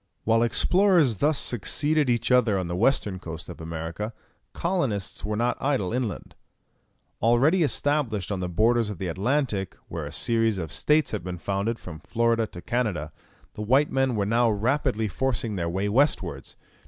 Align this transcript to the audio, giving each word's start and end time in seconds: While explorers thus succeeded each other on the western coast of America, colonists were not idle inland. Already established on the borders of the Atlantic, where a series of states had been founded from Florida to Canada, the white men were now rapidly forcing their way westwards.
While 0.23 0.41
explorers 0.41 1.19
thus 1.19 1.37
succeeded 1.37 2.09
each 2.09 2.31
other 2.31 2.57
on 2.57 2.65
the 2.67 2.75
western 2.75 3.19
coast 3.19 3.49
of 3.49 3.61
America, 3.61 4.13
colonists 4.51 5.23
were 5.23 5.35
not 5.35 5.61
idle 5.61 5.93
inland. 5.93 6.33
Already 7.21 7.61
established 7.61 8.31
on 8.31 8.39
the 8.39 8.49
borders 8.49 8.89
of 8.89 8.97
the 8.97 9.05
Atlantic, 9.09 9.75
where 9.89 10.07
a 10.07 10.11
series 10.11 10.57
of 10.57 10.71
states 10.73 11.11
had 11.11 11.23
been 11.23 11.37
founded 11.37 11.77
from 11.77 11.99
Florida 11.99 12.47
to 12.47 12.63
Canada, 12.63 13.13
the 13.53 13.61
white 13.61 13.91
men 13.91 14.15
were 14.15 14.25
now 14.25 14.49
rapidly 14.49 15.07
forcing 15.07 15.55
their 15.55 15.69
way 15.69 15.87
westwards. 15.87 16.55